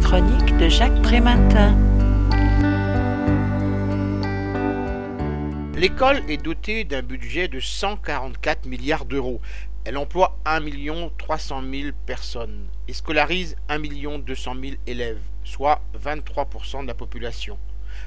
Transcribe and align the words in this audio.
chronique 0.00 0.56
de 0.56 0.68
Jacques 0.68 1.02
Prématin. 1.02 1.76
L'école 5.76 6.22
est 6.28 6.42
dotée 6.42 6.84
d'un 6.84 7.02
budget 7.02 7.48
de 7.48 7.60
144 7.60 8.66
milliards 8.66 9.04
d'euros. 9.04 9.40
Elle 9.84 9.96
emploie 9.96 10.38
1 10.44 10.60
300 11.16 11.62
000 11.62 11.90
personnes 12.06 12.66
et 12.88 12.92
scolarise 12.92 13.56
1 13.68 13.78
200 14.18 14.54
000 14.60 14.76
élèves, 14.86 15.20
soit 15.44 15.80
23% 16.02 16.82
de 16.82 16.86
la 16.88 16.94
population. 16.94 17.58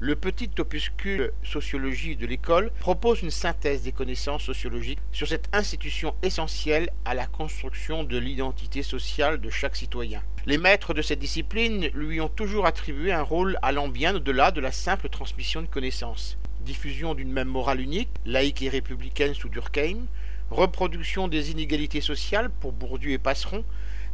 Le 0.00 0.16
petit 0.16 0.50
opuscule 0.58 1.32
Sociologie 1.42 2.16
de 2.16 2.26
l'école 2.26 2.70
propose 2.80 3.22
une 3.22 3.30
synthèse 3.30 3.82
des 3.82 3.92
connaissances 3.92 4.42
sociologiques 4.42 4.98
sur 5.12 5.28
cette 5.28 5.48
institution 5.52 6.14
essentielle 6.22 6.90
à 7.04 7.14
la 7.14 7.26
construction 7.26 8.04
de 8.04 8.18
l'identité 8.18 8.82
sociale 8.82 9.40
de 9.40 9.50
chaque 9.50 9.76
citoyen. 9.76 10.22
Les 10.46 10.58
maîtres 10.58 10.94
de 10.94 11.02
cette 11.02 11.18
discipline 11.18 11.88
lui 11.94 12.20
ont 12.20 12.28
toujours 12.28 12.66
attribué 12.66 13.12
un 13.12 13.22
rôle 13.22 13.58
allant 13.62 13.88
bien 13.88 14.14
au-delà 14.16 14.50
de 14.50 14.60
la 14.60 14.72
simple 14.72 15.08
transmission 15.08 15.62
de 15.62 15.66
connaissances. 15.66 16.36
Diffusion 16.60 17.14
d'une 17.14 17.32
même 17.32 17.48
morale 17.48 17.80
unique, 17.80 18.10
laïque 18.26 18.62
et 18.62 18.68
républicaine 18.68 19.34
sous 19.34 19.48
Durkheim, 19.48 20.06
reproduction 20.50 21.28
des 21.28 21.50
inégalités 21.50 22.00
sociales 22.00 22.50
pour 22.50 22.72
Bourdieu 22.72 23.12
et 23.12 23.18
Passeron, 23.18 23.64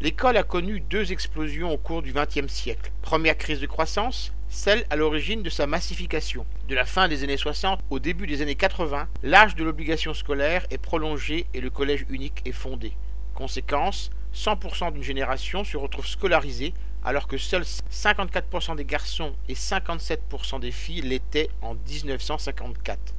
l'école 0.00 0.36
a 0.36 0.42
connu 0.42 0.80
deux 0.80 1.12
explosions 1.12 1.72
au 1.72 1.78
cours 1.78 2.02
du 2.02 2.12
XXe 2.12 2.52
siècle. 2.52 2.92
Première 3.02 3.36
crise 3.36 3.60
de 3.60 3.66
croissance, 3.66 4.32
celle 4.50 4.84
à 4.90 4.96
l'origine 4.96 5.42
de 5.42 5.48
sa 5.48 5.66
massification. 5.66 6.44
De 6.68 6.74
la 6.74 6.84
fin 6.84 7.08
des 7.08 7.22
années 7.22 7.36
60 7.36 7.80
au 7.88 8.00
début 8.00 8.26
des 8.26 8.42
années 8.42 8.56
80, 8.56 9.08
l'âge 9.22 9.54
de 9.54 9.64
l'obligation 9.64 10.12
scolaire 10.12 10.66
est 10.70 10.78
prolongé 10.78 11.46
et 11.54 11.60
le 11.60 11.70
collège 11.70 12.04
unique 12.10 12.42
est 12.44 12.52
fondé. 12.52 12.92
Conséquence, 13.34 14.10
100% 14.34 14.92
d'une 14.92 15.02
génération 15.02 15.64
se 15.64 15.76
retrouve 15.76 16.06
scolarisée 16.06 16.74
alors 17.04 17.28
que 17.28 17.38
seuls 17.38 17.62
54% 17.62 18.76
des 18.76 18.84
garçons 18.84 19.34
et 19.48 19.54
57% 19.54 20.60
des 20.60 20.72
filles 20.72 21.02
l'étaient 21.02 21.48
en 21.62 21.74
1954. 21.74 23.14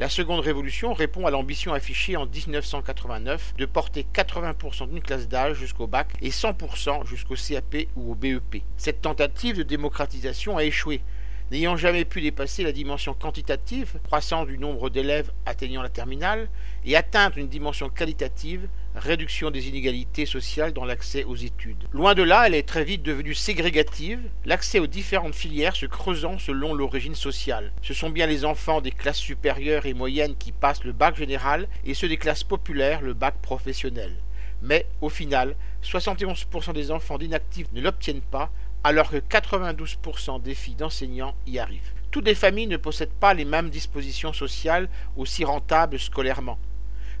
La 0.00 0.08
seconde 0.08 0.40
révolution 0.40 0.94
répond 0.94 1.26
à 1.26 1.30
l'ambition 1.30 1.74
affichée 1.74 2.16
en 2.16 2.24
1989 2.24 3.52
de 3.58 3.66
porter 3.66 4.06
80% 4.14 4.88
d'une 4.88 5.02
classe 5.02 5.28
d'âge 5.28 5.58
jusqu'au 5.58 5.86
bac 5.86 6.14
et 6.22 6.30
100% 6.30 7.06
jusqu'au 7.06 7.34
CAP 7.34 7.86
ou 7.96 8.12
au 8.12 8.14
BEP. 8.14 8.62
Cette 8.78 9.02
tentative 9.02 9.58
de 9.58 9.62
démocratisation 9.62 10.56
a 10.56 10.64
échoué, 10.64 11.02
n'ayant 11.50 11.76
jamais 11.76 12.06
pu 12.06 12.22
dépasser 12.22 12.62
la 12.62 12.72
dimension 12.72 13.12
quantitative, 13.12 14.00
croissance 14.04 14.46
du 14.46 14.56
nombre 14.56 14.88
d'élèves 14.88 15.32
atteignant 15.44 15.82
la 15.82 15.90
terminale, 15.90 16.48
et 16.86 16.96
atteindre 16.96 17.36
une 17.36 17.48
dimension 17.48 17.90
qualitative, 17.90 18.68
réduction 18.94 19.50
des 19.50 19.68
inégalités 19.68 20.26
sociales 20.26 20.72
dans 20.72 20.84
l'accès 20.84 21.24
aux 21.24 21.36
études. 21.36 21.84
Loin 21.92 22.14
de 22.14 22.22
là, 22.22 22.46
elle 22.46 22.54
est 22.54 22.66
très 22.66 22.84
vite 22.84 23.02
devenue 23.02 23.34
ségrégative, 23.34 24.20
l'accès 24.44 24.78
aux 24.78 24.86
différentes 24.86 25.34
filières 25.34 25.76
se 25.76 25.86
creusant 25.86 26.38
selon 26.38 26.74
l'origine 26.74 27.14
sociale. 27.14 27.72
Ce 27.82 27.94
sont 27.94 28.10
bien 28.10 28.26
les 28.26 28.44
enfants 28.44 28.80
des 28.80 28.90
classes 28.90 29.18
supérieures 29.18 29.86
et 29.86 29.94
moyennes 29.94 30.36
qui 30.36 30.52
passent 30.52 30.84
le 30.84 30.92
bac 30.92 31.16
général 31.16 31.68
et 31.84 31.94
ceux 31.94 32.08
des 32.08 32.16
classes 32.16 32.44
populaires 32.44 33.00
le 33.00 33.14
bac 33.14 33.34
professionnel. 33.40 34.14
Mais, 34.62 34.86
au 35.00 35.08
final, 35.08 35.56
71% 35.82 36.74
des 36.74 36.90
enfants 36.90 37.18
d'inactifs 37.18 37.72
ne 37.72 37.80
l'obtiennent 37.80 38.20
pas, 38.20 38.50
alors 38.84 39.10
que 39.10 39.16
92% 39.16 40.42
des 40.42 40.54
filles 40.54 40.74
d'enseignants 40.74 41.34
y 41.46 41.58
arrivent. 41.58 41.92
Toutes 42.10 42.26
les 42.26 42.34
familles 42.34 42.66
ne 42.66 42.76
possèdent 42.76 43.08
pas 43.10 43.34
les 43.34 43.44
mêmes 43.44 43.70
dispositions 43.70 44.32
sociales 44.32 44.88
aussi 45.16 45.44
rentables 45.44 45.98
scolairement. 45.98 46.58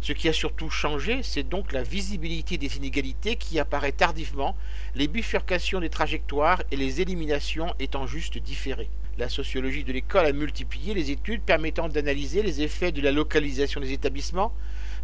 Ce 0.02 0.14
qui 0.14 0.28
a 0.30 0.32
surtout 0.32 0.70
changé, 0.70 1.22
c'est 1.22 1.46
donc 1.46 1.72
la 1.72 1.82
visibilité 1.82 2.56
des 2.56 2.78
inégalités 2.78 3.36
qui 3.36 3.58
apparaît 3.58 3.92
tardivement, 3.92 4.56
les 4.94 5.08
bifurcations 5.08 5.78
des 5.78 5.90
trajectoires 5.90 6.62
et 6.70 6.76
les 6.76 7.02
éliminations 7.02 7.74
étant 7.78 8.06
juste 8.06 8.38
différées. 8.38 8.88
La 9.18 9.28
sociologie 9.28 9.84
de 9.84 9.92
l'école 9.92 10.24
a 10.24 10.32
multiplié 10.32 10.94
les 10.94 11.10
études 11.10 11.42
permettant 11.42 11.90
d'analyser 11.90 12.42
les 12.42 12.62
effets 12.62 12.92
de 12.92 13.02
la 13.02 13.12
localisation 13.12 13.78
des 13.78 13.92
établissements, 13.92 14.54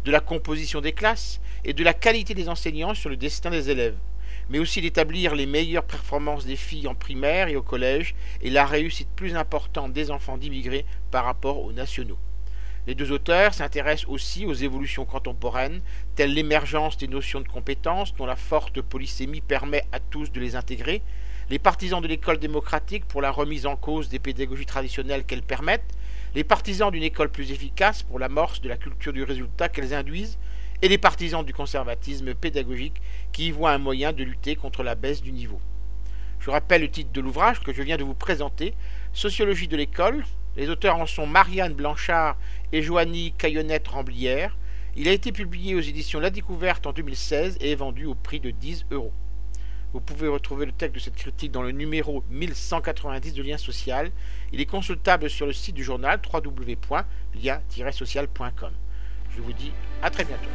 de 0.03 0.11
la 0.11 0.19
composition 0.19 0.81
des 0.81 0.93
classes 0.93 1.39
et 1.63 1.73
de 1.73 1.83
la 1.83 1.93
qualité 1.93 2.33
des 2.33 2.49
enseignants 2.49 2.95
sur 2.95 3.11
le 3.11 3.17
destin 3.17 3.51
des 3.51 3.69
élèves, 3.69 3.97
mais 4.49 4.57
aussi 4.57 4.81
d'établir 4.81 5.35
les 5.35 5.45
meilleures 5.45 5.85
performances 5.85 6.47
des 6.47 6.55
filles 6.55 6.87
en 6.87 6.95
primaire 6.95 7.49
et 7.49 7.55
au 7.55 7.61
collège 7.61 8.15
et 8.41 8.49
la 8.49 8.65
réussite 8.65 9.09
plus 9.15 9.35
importante 9.35 9.93
des 9.93 10.09
enfants 10.09 10.37
d'immigrés 10.37 10.85
par 11.11 11.25
rapport 11.25 11.61
aux 11.61 11.71
nationaux. 11.71 12.17
Les 12.87 12.95
deux 12.95 13.11
auteurs 13.11 13.53
s'intéressent 13.53 14.07
aussi 14.07 14.45
aux 14.45 14.53
évolutions 14.53 15.03
contemporaines, 15.03 15.81
telles 16.15 16.33
l'émergence 16.33 16.97
des 16.97 17.09
notions 17.09 17.41
de 17.41 17.47
compétences 17.47 18.15
dont 18.15 18.25
la 18.25 18.37
forte 18.37 18.81
polysémie 18.81 19.41
permet 19.41 19.83
à 19.91 19.99
tous 19.99 20.31
de 20.31 20.39
les 20.39 20.55
intégrer, 20.55 21.01
les 21.49 21.59
partisans 21.59 22.01
de 22.01 22.07
l'école 22.07 22.39
démocratique 22.39 23.03
pour 23.05 23.21
la 23.21 23.29
remise 23.29 23.65
en 23.65 23.75
cause 23.75 24.07
des 24.07 24.19
pédagogies 24.19 24.65
traditionnelles 24.65 25.25
qu'elles 25.25 25.41
permettent, 25.41 25.97
les 26.33 26.45
partisans 26.45 26.89
d'une 26.89 27.03
école 27.03 27.29
plus 27.29 27.51
efficace 27.51 28.03
pour 28.03 28.19
l'amorce 28.19 28.61
de 28.61 28.69
la 28.69 28.77
culture 28.77 29.11
du 29.11 29.23
résultat 29.23 29.67
qu'elles 29.67 29.93
induisent, 29.93 30.37
et 30.81 30.87
les 30.87 30.97
partisans 30.97 31.43
du 31.43 31.53
conservatisme 31.53 32.35
pédagogique 32.35 33.01
qui 33.33 33.47
y 33.47 33.51
voient 33.51 33.71
un 33.71 33.79
moyen 33.79 34.13
de 34.13 34.23
lutter 34.23 34.55
contre 34.55 34.83
la 34.83 34.95
baisse 34.95 35.21
du 35.21 35.33
niveau. 35.33 35.59
Je 36.39 36.51
rappelle 36.51 36.83
le 36.83 36.91
titre 36.91 37.11
de 37.11 37.19
l'ouvrage 37.19 37.59
que 37.59 37.73
je 37.73 37.81
viens 37.81 37.97
de 37.97 38.05
vous 38.05 38.13
présenter, 38.13 38.75
Sociologie 39.11 39.67
de 39.67 39.75
l'école. 39.75 40.23
Les 40.57 40.69
auteurs 40.69 40.97
en 40.97 41.05
sont 41.05 41.25
Marianne 41.27 41.75
Blanchard 41.75 42.35
et 42.73 42.81
Joanie 42.81 43.31
Caillonnette-Ramblière. 43.37 44.57
Il 44.95 45.07
a 45.07 45.11
été 45.11 45.31
publié 45.31 45.75
aux 45.75 45.81
éditions 45.81 46.19
La 46.19 46.31
Découverte 46.31 46.87
en 46.87 46.93
2016 46.93 47.59
et 47.61 47.73
est 47.73 47.75
vendu 47.75 48.07
au 48.07 48.15
prix 48.15 48.39
de 48.39 48.49
10 48.49 48.87
euros. 48.89 49.13
Vous 49.93 50.01
pouvez 50.01 50.27
retrouver 50.27 50.65
le 50.65 50.71
texte 50.71 50.95
de 50.95 50.99
cette 50.99 51.15
critique 51.15 51.51
dans 51.51 51.61
le 51.61 51.69
numéro 51.71 52.23
1190 52.31 53.35
de 53.35 53.43
Lien 53.43 53.57
Social. 53.57 54.09
Il 54.51 54.59
est 54.59 54.65
consultable 54.65 55.29
sur 55.29 55.45
le 55.45 55.53
site 55.53 55.75
du 55.75 55.83
journal 55.83 56.19
www.lien-social.com. 56.33 58.71
Je 59.29 59.41
vous 59.41 59.53
dis 59.53 59.71
à 60.01 60.09
très 60.09 60.25
bientôt. 60.25 60.49